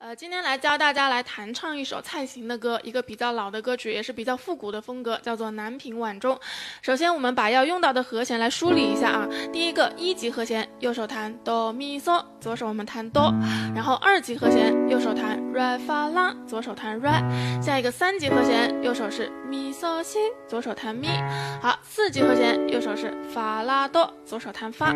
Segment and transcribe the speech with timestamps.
[0.00, 6.34] 呃，今天来教大家来弹唱一首蔡琴的歌，一个比较老的歌曲，也是比较复古的风格，叫做《南屏晚钟》。
[6.80, 9.28] 首先，我们把要用到的和弦来梳理一下啊。
[9.52, 13.30] 第一个一级和弦，右手弹哆咪嗦，左手我们弹哆。
[13.74, 17.62] 然后二级和弦，右手弹 re 发拉，左手弹 re。
[17.62, 21.08] 下一个三级和弦，右手是咪嗦西，左手弹咪。
[21.60, 24.94] 好，四级和弦，右手是发拉哆，左手弹发。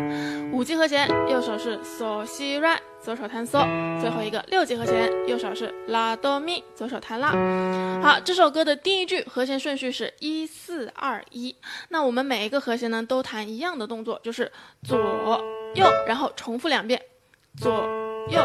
[0.51, 2.75] 五级和弦，右手是嗦西 re。
[3.05, 3.61] 左手弹嗦，
[4.01, 7.29] 最后一个六级和弦，右手是拉哆咪，左手弹拉。
[8.01, 11.55] 好，这首歌的第一句和弦顺序是一四二一。
[11.89, 14.51] 那我们每一个和弦呢，都弹一样的动作，就是
[14.81, 14.97] 左
[15.75, 16.99] 右，然后重复两遍，
[17.55, 17.71] 左
[18.27, 18.41] 右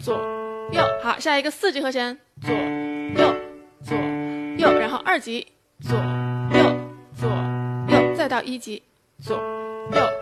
[0.00, 0.16] 左
[0.72, 0.82] 右。
[1.00, 3.32] 好，下一个四级和弦，左右
[3.84, 3.96] 左
[4.58, 5.46] 右，然后二级
[5.80, 6.76] 左右
[7.14, 7.30] 左
[7.88, 8.82] 右，再到一级
[9.22, 9.42] 左右
[9.92, 10.19] 左右。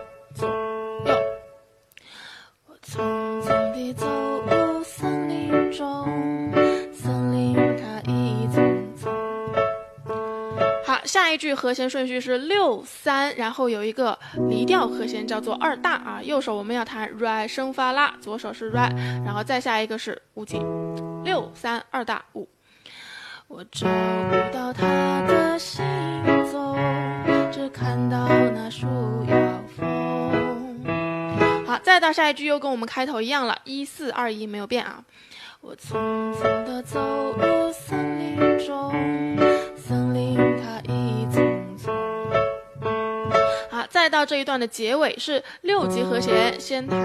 [11.29, 14.17] 下一句和弦顺序是六三，然后有一个
[14.49, 16.19] 离调和弦叫做二大啊。
[16.23, 18.91] 右手我们要弹 re 升发拉，左手是 re，
[19.23, 20.59] 然后再下一个是五级，
[21.23, 22.49] 六三二大五。
[23.47, 25.85] 我找不到他的行
[26.51, 26.75] 踪，
[27.51, 28.87] 只看到那树
[29.29, 29.37] 摇
[29.77, 30.83] 风。
[31.83, 35.03] 再到下一句又跟我们开头一样了，一四二一没有变啊。
[35.61, 36.99] 我匆匆的走
[37.37, 37.71] 入
[44.39, 46.97] 一段的结尾是六级和弦，先弹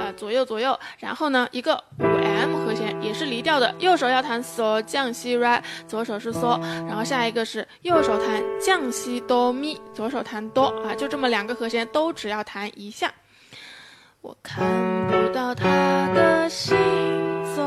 [0.00, 13.12] 呃左右左右，然后呢一个五 M 和弦，也是离调的，右手要弹嗦降西 re，左手是嗦，然后下一个是右手弹降西哆咪，左手弹哆啊，就这么两个和弦都只要弹一下。
[14.20, 14.64] 我看
[15.08, 16.76] 不到他的行
[17.54, 17.62] 踪。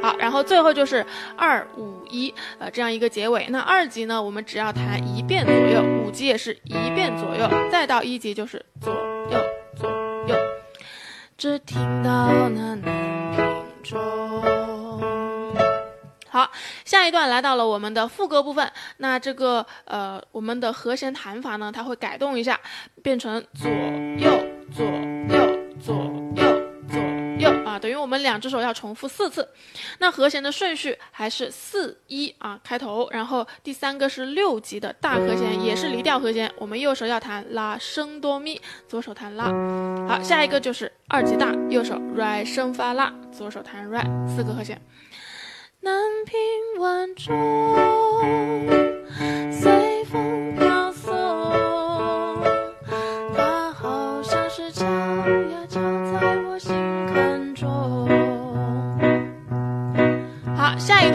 [0.00, 1.04] 好，然后最后就是
[1.36, 3.46] 二五一，呃，这样一个结尾。
[3.48, 8.94] 那二级呢，我们只要弹一遍左右；五级也是一遍左右，再到一级就是左
[9.30, 9.38] 右
[9.76, 9.90] 左
[10.26, 10.34] 右。
[11.36, 12.82] 只听到那南
[13.36, 13.44] 屏
[13.82, 14.42] 钟。
[16.30, 16.50] 好，
[16.84, 18.72] 下一段来到了我们的副歌部分。
[18.96, 22.58] 那这个呃，我们的和弦弹法呢，它会改动一下，
[23.02, 23.70] 变成左
[24.18, 24.30] 右
[24.74, 24.96] 左右。
[25.28, 25.94] 左右左
[27.78, 29.48] 等于我们两只手要重复四次。
[29.98, 36.52] 那和弦的顺序还是四一啊，开头，然后第三个是六级的大和弦，也是离调和弦。
[36.58, 39.46] 我们右手要弹拉升哆咪，左手弹拉。
[40.08, 44.80] 好，下一个就是二级大，右手 re 升发拉，左手弹 re，四个和弦。
[45.80, 48.05] 南屏晚钟。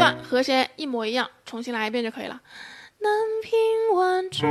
[0.01, 2.41] 段和弦一模一样，重新来一遍就可以了。
[2.97, 3.12] 南
[3.44, 3.51] 屏
[3.95, 4.50] 晚钟，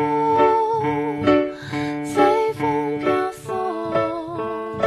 [2.05, 4.79] 随风飘送，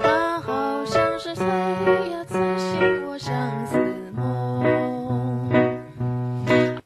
[0.00, 3.76] 它好像是催呀催醒我相思
[4.14, 4.62] 梦。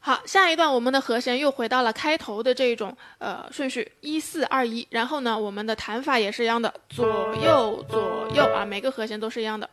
[0.00, 4.88] 好，下一段我们的和弦又回到了开头的这种呃顺序，一四二一。
[4.88, 7.06] 然后呢，我们的弹法也是一样的，左
[7.44, 9.68] 右左右啊，每个和弦都是一样的。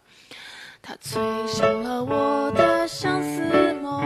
[0.86, 4.04] 它催生了我的相思梦，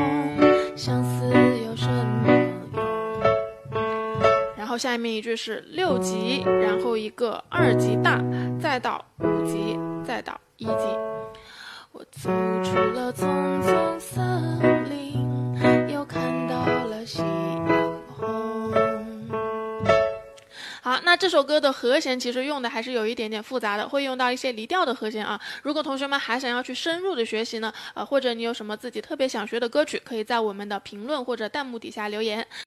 [0.78, 1.26] 相思
[1.66, 2.32] 有什么
[2.72, 3.82] 用？
[4.56, 8.24] 然后下面一句是六级，然后一个二级大，
[8.62, 10.72] 再到五级，再到一级。
[11.92, 12.30] 我走
[12.64, 13.26] 出了匆
[13.64, 13.74] 匆
[21.18, 25.40] 这首歌的和弦其实用的还是有一点点复杂的，会用到一些离调的和弦啊。
[25.64, 32.48] 如果同学们还想要去深入的学习呢，呃，或者你有什么自己特别想学的歌曲，可以在我们的评论或者弹幕底下留言。